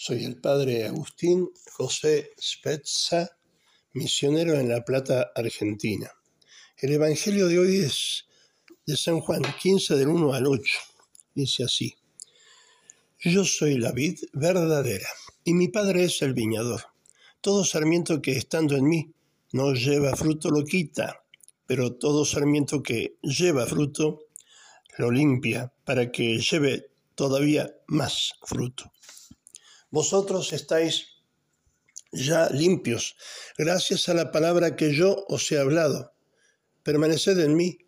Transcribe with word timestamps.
Soy 0.00 0.24
el 0.24 0.36
padre 0.36 0.86
Agustín 0.86 1.50
José 1.72 2.30
Spezza, 2.40 3.36
misionero 3.94 4.54
en 4.54 4.68
La 4.68 4.84
Plata, 4.84 5.32
Argentina. 5.34 6.08
El 6.76 6.92
Evangelio 6.92 7.48
de 7.48 7.58
hoy 7.58 7.78
es 7.78 8.24
de 8.86 8.96
San 8.96 9.18
Juan 9.18 9.42
15 9.60 9.96
del 9.96 10.06
1 10.06 10.34
al 10.34 10.46
8. 10.46 10.78
Dice 11.34 11.64
así, 11.64 11.96
Yo 13.18 13.44
soy 13.44 13.76
la 13.76 13.90
vid 13.90 14.20
verdadera 14.34 15.08
y 15.42 15.54
mi 15.54 15.66
padre 15.66 16.04
es 16.04 16.22
el 16.22 16.32
viñador. 16.32 16.82
Todo 17.40 17.64
sarmiento 17.64 18.22
que 18.22 18.36
estando 18.36 18.76
en 18.76 18.84
mí 18.84 19.12
no 19.50 19.74
lleva 19.74 20.14
fruto 20.14 20.48
lo 20.50 20.64
quita, 20.64 21.24
pero 21.66 21.96
todo 21.96 22.24
sarmiento 22.24 22.84
que 22.84 23.16
lleva 23.22 23.66
fruto 23.66 24.26
lo 24.96 25.10
limpia 25.10 25.72
para 25.84 26.12
que 26.12 26.38
lleve 26.38 26.92
todavía 27.16 27.74
más 27.88 28.34
fruto. 28.46 28.92
Vosotros 29.90 30.52
estáis 30.52 31.18
ya 32.12 32.48
limpios, 32.50 33.16
gracias 33.56 34.08
a 34.08 34.14
la 34.14 34.30
palabra 34.30 34.76
que 34.76 34.94
yo 34.94 35.24
os 35.28 35.50
he 35.50 35.58
hablado. 35.58 36.12
Permaneced 36.82 37.38
en 37.38 37.54
mí 37.56 37.78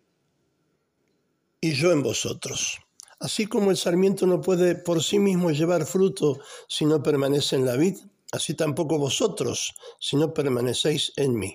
y 1.59 1.73
yo 1.73 1.91
en 1.91 2.03
vosotros. 2.03 2.79
Así 3.19 3.45
como 3.45 3.69
el 3.69 3.77
sarmiento 3.77 4.25
no 4.25 4.41
puede 4.41 4.73
por 4.73 5.03
sí 5.03 5.19
mismo 5.19 5.51
llevar 5.51 5.85
fruto 5.85 6.39
si 6.67 6.85
no 6.85 7.03
permanece 7.03 7.55
en 7.55 7.65
la 7.65 7.75
vid, 7.75 7.97
así 8.31 8.55
tampoco 8.55 8.97
vosotros 8.97 9.75
si 9.99 10.15
no 10.15 10.33
permanecéis 10.33 11.13
en 11.17 11.35
mí. 11.35 11.53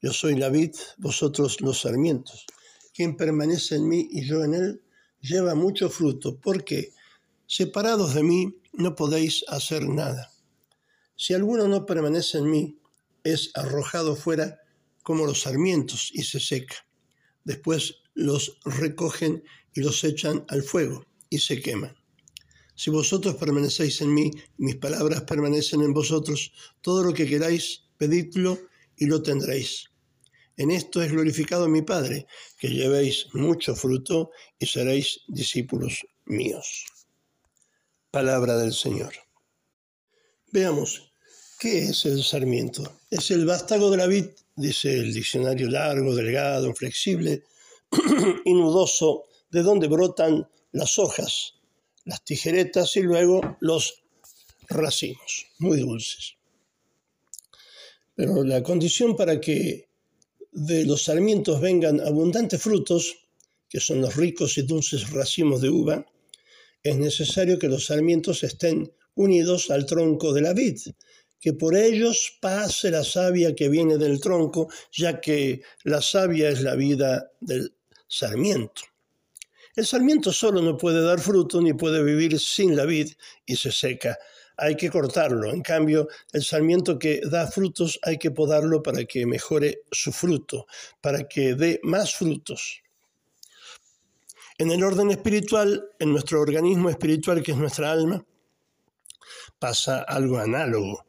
Yo 0.00 0.12
soy 0.12 0.34
la 0.34 0.48
vid, 0.48 0.74
vosotros 0.98 1.60
los 1.60 1.82
sarmientos. 1.82 2.46
Quien 2.92 3.16
permanece 3.16 3.76
en 3.76 3.88
mí 3.88 4.08
y 4.10 4.26
yo 4.26 4.42
en 4.42 4.54
él, 4.54 4.82
lleva 5.20 5.54
mucho 5.54 5.88
fruto, 5.88 6.40
porque 6.40 6.92
separados 7.46 8.14
de 8.14 8.24
mí 8.24 8.61
no 8.72 8.94
podéis 8.94 9.44
hacer 9.48 9.88
nada. 9.88 10.32
Si 11.16 11.34
alguno 11.34 11.68
no 11.68 11.86
permanece 11.86 12.38
en 12.38 12.50
mí, 12.50 12.78
es 13.24 13.50
arrojado 13.54 14.16
fuera 14.16 14.60
como 15.02 15.26
los 15.26 15.42
sarmientos 15.42 16.10
y 16.12 16.22
se 16.22 16.40
seca. 16.40 16.86
Después 17.44 17.96
los 18.14 18.58
recogen 18.64 19.42
y 19.74 19.80
los 19.80 20.02
echan 20.04 20.44
al 20.48 20.62
fuego 20.62 21.06
y 21.30 21.38
se 21.38 21.60
queman. 21.60 21.96
Si 22.74 22.90
vosotros 22.90 23.36
permanecéis 23.36 24.00
en 24.00 24.14
mí, 24.14 24.30
mis 24.56 24.76
palabras 24.76 25.22
permanecen 25.22 25.82
en 25.82 25.92
vosotros, 25.92 26.52
todo 26.80 27.04
lo 27.04 27.12
que 27.12 27.26
queráis, 27.26 27.84
pedidlo 27.98 28.58
y 28.96 29.06
lo 29.06 29.22
tendréis. 29.22 29.90
En 30.56 30.70
esto 30.70 31.02
es 31.02 31.12
glorificado 31.12 31.68
mi 31.68 31.82
Padre, 31.82 32.26
que 32.58 32.68
llevéis 32.68 33.26
mucho 33.34 33.74
fruto 33.74 34.30
y 34.58 34.66
seréis 34.66 35.20
discípulos 35.28 36.06
míos. 36.26 36.86
Palabra 38.12 38.58
del 38.58 38.74
Señor. 38.74 39.14
Veamos, 40.50 41.14
¿qué 41.58 41.84
es 41.84 42.04
el 42.04 42.22
sarmiento? 42.22 43.00
Es 43.10 43.30
el 43.30 43.46
vástago 43.46 43.90
de 43.90 43.96
la 43.96 44.06
vid, 44.06 44.26
dice 44.54 44.98
el 44.98 45.14
diccionario 45.14 45.70
largo, 45.70 46.14
delgado, 46.14 46.74
flexible 46.74 47.44
y 48.44 48.52
nudoso, 48.52 49.24
de 49.50 49.62
donde 49.62 49.88
brotan 49.88 50.46
las 50.72 50.98
hojas, 50.98 51.54
las 52.04 52.22
tijeretas 52.22 52.94
y 52.96 53.00
luego 53.00 53.56
los 53.60 54.02
racimos, 54.68 55.46
muy 55.58 55.80
dulces. 55.80 56.34
Pero 58.14 58.44
la 58.44 58.62
condición 58.62 59.16
para 59.16 59.40
que 59.40 59.88
de 60.50 60.84
los 60.84 61.04
sarmientos 61.04 61.62
vengan 61.62 61.98
abundantes 61.98 62.60
frutos, 62.60 63.16
que 63.70 63.80
son 63.80 64.02
los 64.02 64.16
ricos 64.16 64.58
y 64.58 64.62
dulces 64.62 65.08
racimos 65.08 65.62
de 65.62 65.70
uva, 65.70 66.06
es 66.82 66.96
necesario 66.96 67.58
que 67.58 67.68
los 67.68 67.86
sarmientos 67.86 68.42
estén 68.42 68.92
unidos 69.14 69.70
al 69.70 69.86
tronco 69.86 70.32
de 70.32 70.40
la 70.40 70.52
vid, 70.52 70.78
que 71.40 71.52
por 71.52 71.76
ellos 71.76 72.38
pase 72.40 72.90
la 72.90 73.04
savia 73.04 73.54
que 73.54 73.68
viene 73.68 73.98
del 73.98 74.20
tronco, 74.20 74.68
ya 74.92 75.20
que 75.20 75.62
la 75.84 76.00
savia 76.00 76.48
es 76.48 76.62
la 76.62 76.74
vida 76.74 77.30
del 77.40 77.74
sarmiento. 78.08 78.82
El 79.74 79.86
sarmiento 79.86 80.32
solo 80.32 80.60
no 80.60 80.76
puede 80.76 81.02
dar 81.02 81.18
fruto 81.18 81.60
ni 81.60 81.72
puede 81.72 82.02
vivir 82.04 82.38
sin 82.38 82.76
la 82.76 82.84
vid 82.84 83.10
y 83.46 83.56
se 83.56 83.72
seca. 83.72 84.18
Hay 84.56 84.76
que 84.76 84.90
cortarlo. 84.90 85.50
En 85.50 85.62
cambio, 85.62 86.08
el 86.32 86.44
sarmiento 86.44 86.98
que 86.98 87.22
da 87.24 87.46
frutos 87.46 87.98
hay 88.02 88.18
que 88.18 88.30
podarlo 88.30 88.82
para 88.82 89.04
que 89.04 89.24
mejore 89.24 89.82
su 89.90 90.12
fruto, 90.12 90.66
para 91.00 91.26
que 91.26 91.54
dé 91.54 91.80
más 91.82 92.14
frutos. 92.14 92.82
En 94.58 94.70
el 94.70 94.84
orden 94.84 95.10
espiritual, 95.10 95.90
en 95.98 96.12
nuestro 96.12 96.40
organismo 96.40 96.90
espiritual, 96.90 97.42
que 97.42 97.52
es 97.52 97.58
nuestra 97.58 97.90
alma, 97.90 98.24
pasa 99.58 100.02
algo 100.02 100.38
análogo. 100.38 101.04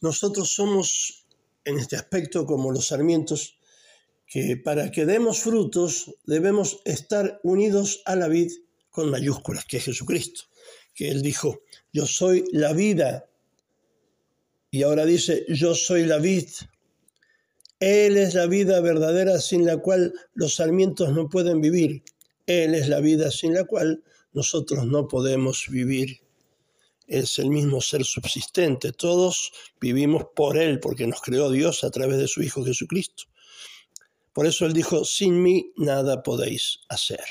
Nosotros 0.00 0.52
somos 0.52 1.26
en 1.64 1.78
este 1.78 1.96
aspecto 1.96 2.44
como 2.44 2.72
los 2.72 2.88
sarmientos, 2.88 3.58
que 4.26 4.56
para 4.56 4.90
que 4.90 5.06
demos 5.06 5.40
frutos 5.40 6.14
debemos 6.24 6.80
estar 6.84 7.40
unidos 7.42 8.02
a 8.06 8.16
la 8.16 8.28
vid 8.28 8.50
con 8.90 9.10
mayúsculas, 9.10 9.64
que 9.64 9.76
es 9.76 9.84
Jesucristo, 9.84 10.42
que 10.94 11.10
Él 11.10 11.22
dijo, 11.22 11.60
yo 11.92 12.06
soy 12.06 12.44
la 12.52 12.72
vida, 12.72 13.28
y 14.74 14.84
ahora 14.84 15.04
dice, 15.04 15.44
yo 15.48 15.74
soy 15.74 16.06
la 16.06 16.18
vid. 16.18 16.48
Él 17.78 18.16
es 18.16 18.32
la 18.32 18.46
vida 18.46 18.80
verdadera 18.80 19.38
sin 19.38 19.66
la 19.66 19.76
cual 19.76 20.14
los 20.32 20.54
sarmientos 20.54 21.12
no 21.12 21.28
pueden 21.28 21.60
vivir. 21.60 22.02
Él 22.46 22.74
es 22.74 22.88
la 22.88 23.00
vida 23.00 23.30
sin 23.30 23.54
la 23.54 23.64
cual 23.64 24.02
nosotros 24.32 24.86
no 24.86 25.08
podemos 25.08 25.66
vivir. 25.68 26.20
Es 27.06 27.38
el 27.38 27.50
mismo 27.50 27.80
ser 27.80 28.04
subsistente. 28.04 28.92
Todos 28.92 29.52
vivimos 29.80 30.26
por 30.34 30.56
Él, 30.56 30.80
porque 30.80 31.06
nos 31.06 31.20
creó 31.20 31.50
Dios 31.50 31.84
a 31.84 31.90
través 31.90 32.18
de 32.18 32.28
su 32.28 32.42
Hijo 32.42 32.64
Jesucristo. 32.64 33.24
Por 34.32 34.46
eso 34.46 34.64
Él 34.64 34.72
dijo, 34.72 35.04
sin 35.04 35.42
mí 35.42 35.72
nada 35.76 36.22
podéis 36.22 36.80
hacer. 36.88 37.24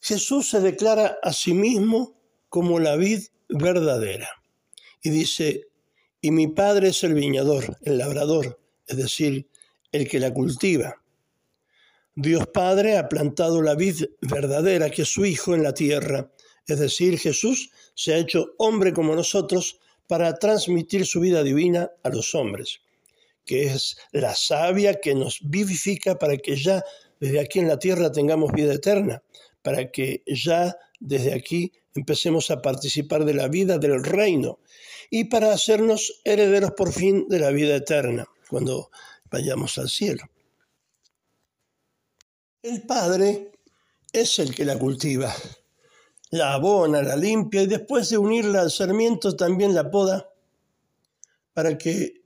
Jesús 0.00 0.48
se 0.48 0.60
declara 0.60 1.18
a 1.22 1.32
sí 1.32 1.52
mismo 1.52 2.18
como 2.48 2.80
la 2.80 2.96
vid 2.96 3.24
verdadera. 3.48 4.28
Y 5.02 5.10
dice, 5.10 5.68
y 6.20 6.30
mi 6.30 6.48
Padre 6.48 6.88
es 6.88 7.04
el 7.04 7.14
viñador, 7.14 7.76
el 7.82 7.98
labrador, 7.98 8.60
es 8.86 8.96
decir, 8.96 9.48
el 9.92 10.08
que 10.08 10.18
la 10.18 10.32
cultiva. 10.32 11.02
Dios 12.20 12.48
Padre 12.48 12.98
ha 12.98 13.08
plantado 13.08 13.62
la 13.62 13.76
vid 13.76 14.06
verdadera 14.20 14.90
que 14.90 15.02
es 15.02 15.08
su 15.08 15.24
Hijo 15.24 15.54
en 15.54 15.62
la 15.62 15.72
tierra, 15.72 16.32
es 16.66 16.80
decir, 16.80 17.16
Jesús 17.16 17.70
se 17.94 18.12
ha 18.12 18.18
hecho 18.18 18.54
hombre 18.58 18.92
como 18.92 19.14
nosotros 19.14 19.78
para 20.08 20.36
transmitir 20.36 21.06
su 21.06 21.20
vida 21.20 21.44
divina 21.44 21.92
a 22.02 22.08
los 22.08 22.34
hombres, 22.34 22.80
que 23.44 23.66
es 23.66 23.98
la 24.10 24.34
savia 24.34 24.94
que 24.94 25.14
nos 25.14 25.38
vivifica 25.44 26.18
para 26.18 26.36
que 26.38 26.56
ya 26.56 26.82
desde 27.20 27.38
aquí 27.38 27.60
en 27.60 27.68
la 27.68 27.78
tierra 27.78 28.10
tengamos 28.10 28.50
vida 28.50 28.74
eterna, 28.74 29.22
para 29.62 29.88
que 29.92 30.24
ya 30.26 30.76
desde 30.98 31.34
aquí 31.34 31.70
empecemos 31.94 32.50
a 32.50 32.60
participar 32.60 33.26
de 33.26 33.34
la 33.34 33.46
vida 33.46 33.78
del 33.78 34.02
reino 34.02 34.58
y 35.08 35.26
para 35.26 35.52
hacernos 35.52 36.20
herederos 36.24 36.72
por 36.72 36.92
fin 36.92 37.28
de 37.28 37.38
la 37.38 37.50
vida 37.50 37.76
eterna 37.76 38.26
cuando 38.50 38.90
vayamos 39.30 39.78
al 39.78 39.88
cielo. 39.88 40.24
El 42.68 42.82
padre 42.82 43.52
es 44.12 44.38
el 44.38 44.54
que 44.54 44.62
la 44.62 44.78
cultiva, 44.78 45.34
la 46.32 46.52
abona, 46.52 47.00
la 47.00 47.16
limpia 47.16 47.62
y 47.62 47.66
después 47.66 48.10
de 48.10 48.18
unirla 48.18 48.60
al 48.60 48.70
sarmiento 48.70 49.34
también 49.34 49.74
la 49.74 49.90
poda 49.90 50.28
para 51.54 51.78
que 51.78 52.24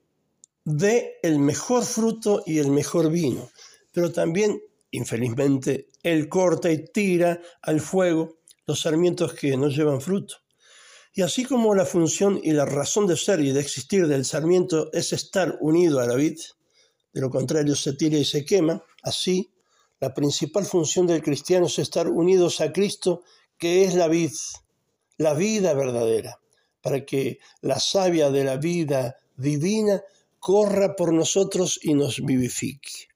dé 0.65 1.21
el 1.23 1.39
mejor 1.39 1.85
fruto 1.85 2.43
y 2.45 2.59
el 2.59 2.73
mejor 2.73 3.09
vino. 3.09 3.53
Pero 3.93 4.11
también, 4.11 4.61
infelizmente, 4.91 5.91
él 6.03 6.29
corta 6.29 6.73
y 6.73 6.87
tira 6.87 7.41
al 7.63 7.81
fuego 7.81 8.41
los 8.67 8.81
sarmientos 8.81 9.35
que 9.35 9.57
no 9.57 9.69
llevan 9.69 10.01
fruto. 10.01 10.39
Y 11.15 11.23
así 11.23 11.45
como 11.45 11.73
la 11.73 11.87
función 11.87 12.41
y 12.43 12.51
la 12.51 12.65
razón 12.65 13.07
de 13.07 13.17
ser 13.17 13.39
y 13.39 13.53
de 13.53 13.61
existir 13.61 14.09
del 14.09 14.25
sarmiento 14.25 14.91
es 14.93 15.13
estar 15.13 15.57
unido 15.61 16.01
a 16.01 16.07
la 16.09 16.17
vid, 16.17 16.41
de 17.13 17.21
lo 17.21 17.31
contrario 17.31 17.77
se 17.77 17.93
tira 17.93 18.19
y 18.19 18.25
se 18.25 18.45
quema, 18.45 18.83
así 19.05 19.52
la 20.03 20.13
principal 20.13 20.65
función 20.65 21.07
del 21.07 21.23
cristiano 21.23 21.67
es 21.67 21.79
estar 21.79 22.09
unidos 22.09 22.61
a 22.61 22.73
Cristo, 22.73 23.23
que 23.57 23.85
es 23.85 23.95
la 23.95 24.09
vid, 24.09 24.33
la 25.17 25.33
vida 25.33 25.75
verdadera, 25.75 26.41
para 26.81 27.05
que 27.05 27.39
la 27.61 27.79
savia 27.79 28.29
de 28.33 28.43
la 28.43 28.57
vida 28.57 29.17
divina 29.37 30.03
corra 30.41 30.97
por 30.97 31.13
nosotros 31.13 31.79
y 31.81 31.95
nos 31.95 32.21
vivifique. 32.21 33.11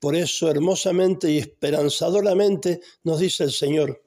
Por 0.00 0.16
eso 0.16 0.50
hermosamente 0.50 1.30
y 1.30 1.36
esperanzadoramente 1.36 2.80
nos 3.04 3.20
dice 3.20 3.44
el 3.44 3.52
Señor, 3.52 4.02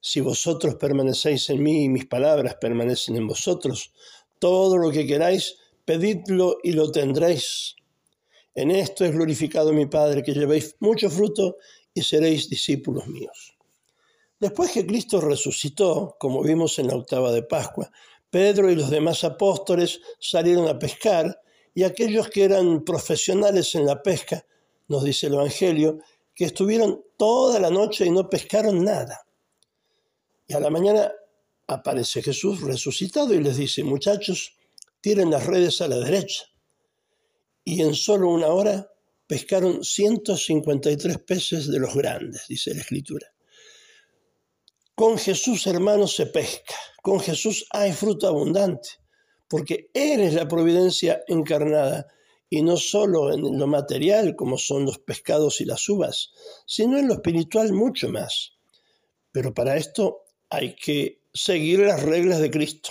si 0.00 0.20
vosotros 0.20 0.74
permanecéis 0.74 1.48
en 1.50 1.62
mí 1.62 1.84
y 1.84 1.88
mis 1.88 2.06
palabras 2.06 2.56
permanecen 2.60 3.14
en 3.14 3.28
vosotros, 3.28 3.92
todo 4.40 4.76
lo 4.78 4.90
que 4.90 5.06
queráis, 5.06 5.58
pedidlo 5.84 6.58
y 6.64 6.72
lo 6.72 6.90
tendréis. 6.90 7.76
En 8.60 8.70
esto 8.70 9.06
es 9.06 9.12
glorificado 9.12 9.72
mi 9.72 9.86
Padre, 9.86 10.22
que 10.22 10.34
llevéis 10.34 10.76
mucho 10.80 11.08
fruto 11.08 11.56
y 11.94 12.02
seréis 12.02 12.50
discípulos 12.50 13.06
míos. 13.06 13.56
Después 14.38 14.70
que 14.70 14.84
Cristo 14.84 15.18
resucitó, 15.18 16.14
como 16.20 16.42
vimos 16.42 16.78
en 16.78 16.88
la 16.88 16.94
octava 16.94 17.32
de 17.32 17.42
Pascua, 17.42 17.90
Pedro 18.28 18.70
y 18.70 18.74
los 18.74 18.90
demás 18.90 19.24
apóstoles 19.24 20.02
salieron 20.18 20.68
a 20.68 20.78
pescar 20.78 21.40
y 21.74 21.84
aquellos 21.84 22.28
que 22.28 22.44
eran 22.44 22.84
profesionales 22.84 23.74
en 23.76 23.86
la 23.86 24.02
pesca, 24.02 24.44
nos 24.88 25.04
dice 25.04 25.28
el 25.28 25.34
Evangelio, 25.34 25.98
que 26.34 26.44
estuvieron 26.44 27.02
toda 27.16 27.58
la 27.60 27.70
noche 27.70 28.04
y 28.04 28.10
no 28.10 28.28
pescaron 28.28 28.84
nada. 28.84 29.26
Y 30.46 30.52
a 30.52 30.60
la 30.60 30.68
mañana 30.68 31.10
aparece 31.66 32.20
Jesús 32.20 32.60
resucitado 32.60 33.32
y 33.32 33.42
les 33.42 33.56
dice, 33.56 33.84
muchachos, 33.84 34.54
tiren 35.00 35.30
las 35.30 35.46
redes 35.46 35.80
a 35.80 35.88
la 35.88 35.96
derecha. 35.96 36.44
Y 37.64 37.82
en 37.82 37.94
solo 37.94 38.30
una 38.30 38.48
hora 38.48 38.90
pescaron 39.26 39.84
153 39.84 41.18
peces 41.18 41.70
de 41.70 41.78
los 41.78 41.94
grandes, 41.94 42.46
dice 42.48 42.74
la 42.74 42.80
Escritura. 42.80 43.26
Con 44.94 45.18
Jesús, 45.18 45.66
hermanos, 45.66 46.14
se 46.14 46.26
pesca. 46.26 46.74
Con 47.02 47.20
Jesús 47.20 47.66
hay 47.70 47.92
fruto 47.92 48.26
abundante, 48.26 48.88
porque 49.48 49.90
Él 49.94 50.20
es 50.20 50.34
la 50.34 50.48
providencia 50.48 51.22
encarnada, 51.28 52.06
y 52.50 52.62
no 52.62 52.76
solo 52.76 53.32
en 53.32 53.56
lo 53.56 53.66
material, 53.68 54.34
como 54.34 54.58
son 54.58 54.84
los 54.84 54.98
pescados 54.98 55.60
y 55.60 55.64
las 55.64 55.88
uvas, 55.88 56.32
sino 56.66 56.98
en 56.98 57.06
lo 57.06 57.14
espiritual 57.14 57.72
mucho 57.72 58.08
más. 58.08 58.54
Pero 59.30 59.54
para 59.54 59.76
esto 59.76 60.24
hay 60.48 60.74
que 60.74 61.22
seguir 61.32 61.78
las 61.78 62.02
reglas 62.02 62.40
de 62.40 62.50
Cristo, 62.50 62.90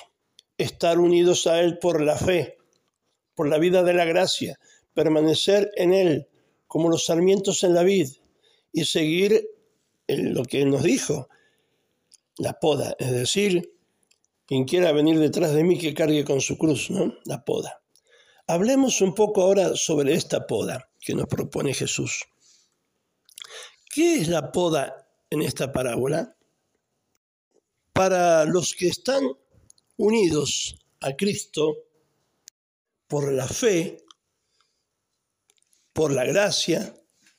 estar 0.57 0.97
unidos 0.97 1.45
a 1.45 1.59
Él 1.59 1.77
por 1.77 2.01
la 2.01 2.15
fe, 2.15 2.58
por 3.39 3.47
la 3.47 3.57
vida 3.57 3.83
de 3.83 3.93
la 3.93 4.03
gracia, 4.03 4.59
permanecer 4.93 5.71
en 5.77 5.93
Él 5.93 6.27
como 6.67 6.89
los 6.89 7.05
sarmientos 7.05 7.63
en 7.63 7.73
la 7.73 7.83
vid 7.83 8.09
y 8.73 8.83
seguir 8.83 9.47
lo 10.09 10.43
que 10.43 10.61
Él 10.61 10.69
nos 10.69 10.83
dijo, 10.83 11.29
la 12.37 12.59
poda, 12.59 12.97
es 12.99 13.11
decir, 13.11 13.73
quien 14.45 14.65
quiera 14.65 14.91
venir 14.91 15.17
detrás 15.17 15.53
de 15.53 15.63
mí 15.63 15.77
que 15.77 15.93
cargue 15.93 16.25
con 16.25 16.41
su 16.41 16.57
cruz, 16.57 16.89
¿no? 16.89 17.13
La 17.23 17.45
poda. 17.45 17.81
Hablemos 18.45 18.99
un 18.99 19.15
poco 19.15 19.43
ahora 19.43 19.73
sobre 19.77 20.15
esta 20.15 20.45
poda 20.45 20.91
que 20.99 21.15
nos 21.15 21.27
propone 21.27 21.73
Jesús. 21.73 22.25
¿Qué 23.89 24.15
es 24.15 24.27
la 24.27 24.51
poda 24.51 25.07
en 25.29 25.43
esta 25.43 25.71
parábola? 25.71 26.35
Para 27.93 28.43
los 28.43 28.75
que 28.75 28.89
están 28.89 29.23
unidos 29.95 30.77
a 30.99 31.15
Cristo 31.15 31.85
por 33.09 33.33
la 33.33 33.47
fe, 33.47 34.05
por 35.91 36.13
la 36.13 36.23
gracia, 36.23 36.95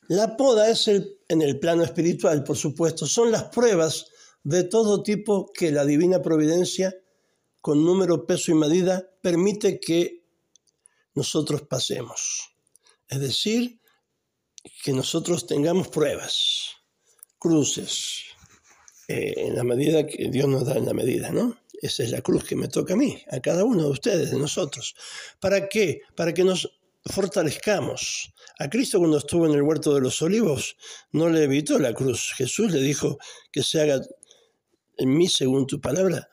la 0.09 0.35
poda 0.35 0.69
es 0.69 0.89
el, 0.89 1.19
en 1.29 1.41
el 1.41 1.59
plano 1.59 1.83
espiritual, 1.83 2.43
por 2.43 2.57
supuesto, 2.57 3.07
son 3.07 3.31
las 3.31 3.45
pruebas 3.45 4.07
de 4.43 4.65
todo 4.65 5.01
tipo 5.01 5.51
que 5.53 5.71
la 5.71 5.85
divina 5.85 6.21
providencia, 6.21 6.93
con 7.61 7.85
número, 7.85 8.25
peso 8.25 8.51
y 8.51 8.55
medida, 8.55 9.09
permite 9.21 9.79
que 9.79 10.25
nosotros 11.15 11.61
pasemos. 11.63 12.53
Es 13.07 13.21
decir, 13.21 13.79
que 14.83 14.91
nosotros 14.91 15.47
tengamos 15.47 15.87
pruebas, 15.87 16.71
cruces, 17.39 18.23
eh, 19.07 19.33
en 19.37 19.55
la 19.55 19.63
medida 19.63 20.05
que 20.05 20.29
Dios 20.29 20.49
nos 20.49 20.65
da 20.65 20.75
en 20.75 20.85
la 20.85 20.93
medida, 20.93 21.31
¿no? 21.31 21.57
Esa 21.81 22.03
es 22.03 22.11
la 22.11 22.21
cruz 22.21 22.43
que 22.43 22.55
me 22.55 22.67
toca 22.67 22.93
a 22.93 22.97
mí, 22.97 23.21
a 23.31 23.39
cada 23.39 23.63
uno 23.63 23.83
de 23.83 23.89
ustedes, 23.89 24.29
de 24.29 24.37
nosotros. 24.37 24.95
¿Para 25.39 25.67
qué? 25.67 26.01
Para 26.15 26.31
que 26.31 26.43
nos 26.43 26.71
fortalezcamos. 27.05 28.31
A 28.59 28.69
Cristo 28.69 28.99
cuando 28.99 29.17
estuvo 29.17 29.47
en 29.47 29.53
el 29.53 29.63
huerto 29.63 29.95
de 29.95 30.01
los 30.01 30.21
olivos 30.21 30.77
no 31.11 31.27
le 31.27 31.43
evitó 31.43 31.79
la 31.79 31.93
cruz. 31.93 32.33
Jesús 32.35 32.71
le 32.71 32.79
dijo 32.79 33.17
que 33.51 33.63
se 33.63 33.81
haga 33.81 33.99
en 34.97 35.17
mí 35.17 35.27
según 35.27 35.65
tu 35.65 35.81
palabra, 35.81 36.29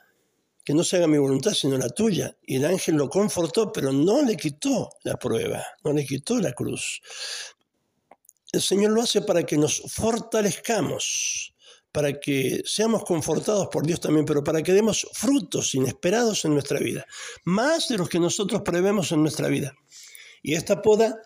que 0.63 0.75
no 0.75 0.85
se 0.85 0.99
haga 0.99 1.07
mi 1.07 1.17
voluntad 1.17 1.53
sino 1.53 1.79
la 1.79 1.89
tuya. 1.89 2.37
Y 2.45 2.57
el 2.57 2.67
ángel 2.67 2.97
lo 2.97 3.09
confortó, 3.09 3.73
pero 3.73 3.91
no 3.91 4.23
le 4.23 4.37
quitó 4.37 4.91
la 5.05 5.17
prueba, 5.17 5.65
no 5.83 5.95
le 5.95 6.05
quitó 6.05 6.39
la 6.39 6.53
cruz. 6.53 7.01
El 8.53 8.61
Señor 8.61 8.93
lo 8.93 9.01
hace 9.01 9.23
para 9.23 9.45
que 9.45 9.57
nos 9.57 9.81
fortalezcamos, 9.91 11.55
para 11.99 12.21
que 12.21 12.63
seamos 12.65 13.03
confortados 13.03 13.67
por 13.73 13.85
Dios 13.85 13.99
también, 13.99 14.25
pero 14.25 14.45
para 14.45 14.63
que 14.63 14.73
demos 14.73 15.05
frutos 15.15 15.75
inesperados 15.75 16.45
en 16.45 16.53
nuestra 16.53 16.79
vida, 16.79 17.05
más 17.43 17.89
de 17.89 17.99
los 17.99 18.09
que 18.09 18.21
nosotros 18.21 18.63
prevemos 18.63 19.11
en 19.11 19.21
nuestra 19.21 19.49
vida. 19.49 19.75
Y 20.41 20.55
esta 20.55 20.81
poda, 20.81 21.21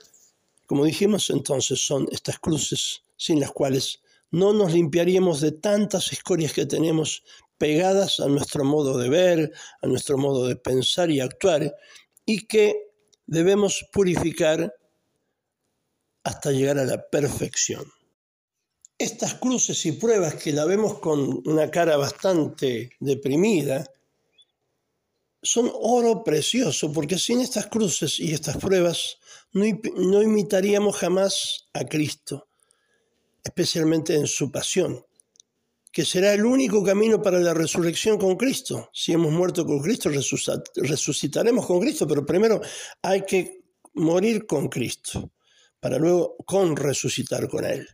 como 0.65 0.87
dijimos 0.87 1.29
entonces, 1.29 1.85
son 1.85 2.09
estas 2.11 2.39
cruces 2.39 3.03
sin 3.19 3.39
las 3.39 3.51
cuales 3.51 4.01
no 4.31 4.55
nos 4.55 4.73
limpiaríamos 4.73 5.43
de 5.43 5.53
tantas 5.53 6.11
escorias 6.11 6.55
que 6.55 6.65
tenemos 6.65 7.23
pegadas 7.59 8.19
a 8.19 8.27
nuestro 8.29 8.65
modo 8.65 8.97
de 8.97 9.11
ver, 9.11 9.53
a 9.83 9.87
nuestro 9.87 10.17
modo 10.17 10.47
de 10.47 10.57
pensar 10.57 11.11
y 11.11 11.21
actuar, 11.21 11.77
y 12.25 12.47
que 12.47 12.95
debemos 13.27 13.85
purificar 13.93 14.75
hasta 16.25 16.51
llegar 16.51 16.79
a 16.79 16.87
la 16.87 17.11
perfección. 17.11 17.85
Estas 18.99 19.35
cruces 19.35 19.85
y 19.87 19.93
pruebas 19.93 20.35
que 20.37 20.53
la 20.53 20.65
vemos 20.65 20.99
con 21.01 21.43
una 21.47 21.71
cara 21.71 21.97
bastante 21.97 22.91
deprimida, 23.01 23.91
son 25.43 25.71
oro 25.75 26.23
precioso, 26.23 26.93
porque 26.93 27.19
sin 27.19 27.41
estas 27.41 27.67
cruces 27.67 28.21
y 28.21 28.33
estas 28.33 28.59
pruebas 28.59 29.17
no, 29.53 29.65
no 29.97 30.23
imitaríamos 30.23 30.97
jamás 30.97 31.67
a 31.73 31.85
Cristo 31.85 32.47
especialmente 33.45 34.15
en 34.15 34.27
su 34.27 34.51
pasión, 34.51 35.05
que 35.91 36.05
será 36.05 36.33
el 36.33 36.45
único 36.45 36.83
camino 36.83 37.21
para 37.21 37.41
la 37.41 37.55
resurrección 37.55 38.19
con 38.19 38.37
Cristo. 38.37 38.91
Si 38.93 39.13
hemos 39.13 39.33
muerto 39.33 39.67
con 39.67 39.81
Cristo, 39.81 40.11
resucitaremos 40.77 41.67
con 41.67 41.81
Cristo, 41.81 42.07
pero 42.07 42.25
primero 42.25 42.61
hay 43.03 43.23
que 43.23 43.63
morir 43.95 44.47
con 44.47 44.69
Cristo, 44.69 45.33
para 45.81 45.99
luego 45.99 46.37
con 46.47 46.77
resucitar 46.77 47.49
con 47.49 47.65
Él. 47.65 47.87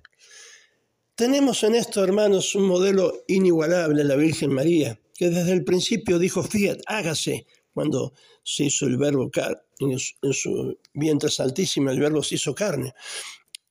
Tenemos 1.18 1.64
en 1.64 1.74
esto, 1.74 2.04
hermanos, 2.04 2.54
un 2.54 2.68
modelo 2.68 3.24
inigualable, 3.26 4.04
la 4.04 4.14
Virgen 4.14 4.52
María, 4.52 5.00
que 5.16 5.30
desde 5.30 5.50
el 5.50 5.64
principio 5.64 6.16
dijo, 6.16 6.44
fiat, 6.44 6.78
hágase, 6.86 7.44
cuando 7.74 8.12
se 8.44 8.66
hizo 8.66 8.86
el 8.86 8.98
verbo, 8.98 9.28
en 9.80 9.98
su 9.98 10.78
vientre 10.94 11.28
saltísimo, 11.28 11.90
el 11.90 11.98
verbo 11.98 12.22
se 12.22 12.36
hizo 12.36 12.54
carne. 12.54 12.94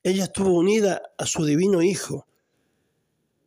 Ella 0.02 0.24
estuvo 0.24 0.58
unida 0.58 1.00
a 1.16 1.24
su 1.24 1.42
divino 1.42 1.80
Hijo 1.80 2.26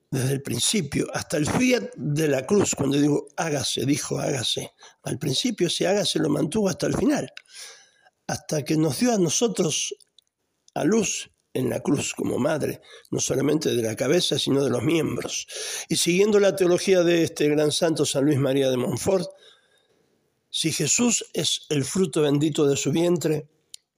desde 0.09 0.33
el 0.33 0.41
principio, 0.41 1.05
hasta 1.13 1.37
el 1.37 1.45
fiat 1.45 1.93
de 1.95 2.27
la 2.27 2.47
cruz, 2.47 2.73
cuando 2.73 2.97
digo 2.97 3.27
hágase, 3.37 3.85
dijo 3.85 4.17
hágase. 4.17 4.71
Al 5.03 5.19
principio 5.19 5.67
ese 5.67 5.87
hágase 5.87 6.17
lo 6.17 6.29
mantuvo 6.29 6.69
hasta 6.69 6.87
el 6.87 6.97
final, 6.97 7.31
hasta 8.25 8.65
que 8.65 8.77
nos 8.77 8.99
dio 8.99 9.13
a 9.13 9.19
nosotros 9.19 9.93
a 10.73 10.85
luz 10.85 11.30
en 11.53 11.69
la 11.69 11.81
cruz 11.81 12.13
como 12.13 12.37
madre, 12.37 12.81
no 13.09 13.19
solamente 13.19 13.75
de 13.75 13.81
la 13.81 13.95
cabeza, 13.95 14.39
sino 14.39 14.63
de 14.63 14.69
los 14.69 14.83
miembros. 14.83 15.47
Y 15.89 15.95
siguiendo 15.95 16.39
la 16.39 16.55
teología 16.55 17.03
de 17.03 17.23
este 17.23 17.49
gran 17.49 17.71
santo 17.71 18.05
San 18.05 18.25
Luis 18.25 18.39
María 18.39 18.69
de 18.69 18.77
Montfort, 18.77 19.29
si 20.49 20.71
Jesús 20.71 21.25
es 21.33 21.65
el 21.69 21.85
fruto 21.85 22.21
bendito 22.21 22.65
de 22.67 22.75
su 22.75 22.91
vientre, 22.91 23.47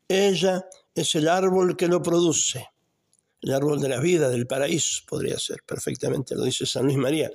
ella 0.07 0.67
es 0.93 1.15
el 1.15 1.27
árbol 1.27 1.75
que 1.75 1.87
lo 1.87 2.01
produce, 2.01 2.67
el 3.41 3.53
árbol 3.53 3.81
de 3.81 3.89
la 3.89 3.99
vida, 3.99 4.29
del 4.29 4.47
paraíso, 4.47 5.01
podría 5.07 5.39
ser, 5.39 5.63
perfectamente, 5.65 6.35
lo 6.35 6.43
dice 6.43 6.65
San 6.65 6.85
Luis 6.85 6.97
María, 6.97 7.31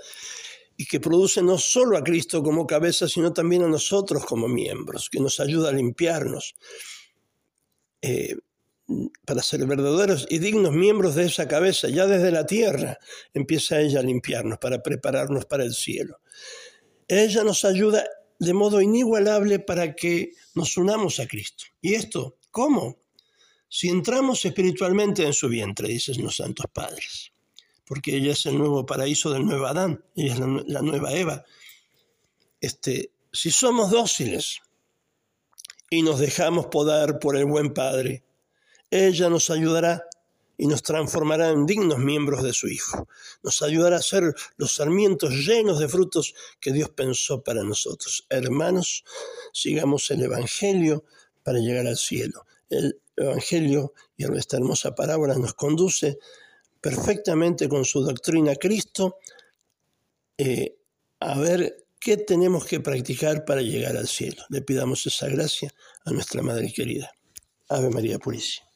y 0.77 0.87
que 0.87 1.01
produce 1.01 1.43
no 1.43 1.59
solo 1.59 1.99
a 1.99 2.05
Cristo 2.05 2.43
como 2.43 2.67
cabeza, 2.67 3.09
sino 3.09 3.33
también 3.33 3.65
a 3.65 3.69
nosotros 3.69 4.25
como 4.25 4.47
miembros, 4.47 5.11
que 5.11 5.19
nos 5.19 5.41
ayuda 5.41 5.71
a 5.71 5.73
limpiarnos. 5.73 6.55
Eh, 8.01 8.37
para 9.25 9.42
ser 9.42 9.66
verdaderos 9.66 10.26
y 10.30 10.38
dignos 10.38 10.73
miembros 10.73 11.14
de 11.14 11.26
esa 11.26 11.47
cabeza, 11.47 11.88
ya 11.88 12.07
desde 12.07 12.30
la 12.30 12.47
tierra 12.47 12.99
empieza 13.35 13.80
ella 13.80 14.00
a 14.00 14.02
limpiarnos 14.02 14.59
para 14.59 14.83
prepararnos 14.83 15.45
para 15.45 15.64
el 15.64 15.75
cielo. 15.75 16.21
Ella 17.07 17.45
nos 17.45 17.64
ayuda 17.64 18.04
de 18.38 18.54
modo 18.54 18.80
inigualable 18.80 19.59
para 19.59 19.95
que 19.95 20.33
nos 20.54 20.76
unamos 20.76 21.21
a 21.21 21.26
Cristo. 21.26 21.64
¿Y 21.80 21.95
esto 21.95 22.38
cómo? 22.50 22.99
si 23.68 23.88
entramos 23.88 24.45
espiritualmente 24.45 25.25
en 25.25 25.33
su 25.33 25.49
vientre, 25.49 25.88
dicen 25.88 26.23
los 26.23 26.37
santos 26.37 26.66
padres, 26.73 27.33
porque 27.85 28.16
ella 28.16 28.33
es 28.33 28.47
el 28.47 28.57
nuevo 28.57 28.87
paraíso 28.87 29.30
del 29.30 29.45
nuevo 29.45 29.66
Adán, 29.66 30.02
ella 30.16 30.33
es 30.33 30.40
la, 30.40 30.83
nueva 30.83 31.12
Eva. 31.12 31.45
Este, 32.61 33.12
si 33.30 33.50
somos 33.50 33.90
dóciles 33.90 34.61
y 35.90 36.02
nos 36.02 36.18
dejamos 36.18 36.66
podar 36.66 37.18
por 37.18 37.37
el 37.37 37.45
buen 37.45 37.75
Padre, 37.75 38.25
ella 38.90 39.28
nos 39.28 39.50
ayudará 39.50 40.04
y 40.57 40.66
nos 40.66 40.83
transformará 40.83 41.50
en 41.50 41.66
dignos 41.66 41.99
miembros 41.99 42.42
de 42.42 42.52
su 42.52 42.68
Hijo. 42.68 43.09
Nos 43.42 43.62
ayudará 43.62 43.97
a 43.97 44.02
ser 44.02 44.35
los 44.57 44.75
sarmientos 44.75 45.33
llenos 45.33 45.78
de 45.78 45.88
frutos 45.88 46.35
que 46.61 46.73
Dios 46.73 46.90
pensó 46.90 47.42
para 47.42 47.62
nosotros. 47.62 48.26
Hermanos, 48.28 49.04
sigamos 49.52 50.11
el 50.11 50.23
Evangelio 50.23 51.04
para 51.45 51.59
llegar 51.59 51.87
al 51.87 51.97
cielo. 51.97 52.45
El 52.68 53.00
Evangelio 53.16 53.92
y 54.16 54.25
esta 54.37 54.57
hermosa 54.57 54.95
parábola 54.95 55.35
nos 55.37 55.54
conduce 55.54 56.18
perfectamente 56.80 57.68
con 57.68 57.85
su 57.85 58.02
doctrina 58.02 58.57
Cristo 58.57 59.18
eh, 60.37 60.76
a 61.21 61.38
ver 61.38 61.88
¿Qué 62.00 62.16
tenemos 62.16 62.64
que 62.64 62.78
practicar 62.78 63.45
para 63.45 63.61
llegar 63.61 63.97
al 63.97 64.07
cielo? 64.07 64.45
Le 64.50 64.62
pidamos 64.62 65.04
esa 65.07 65.26
gracia 65.28 65.75
a 66.04 66.12
nuestra 66.12 66.42
Madre 66.42 66.73
querida. 66.73 67.11
Ave 67.68 67.90
María 67.90 68.21
Purísima. 68.21 68.68